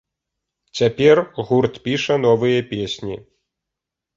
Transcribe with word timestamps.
Цяпер 0.79 1.21
гурт 1.49 1.73
піша 1.85 2.15
новыя 2.25 2.59
песні. 2.73 3.15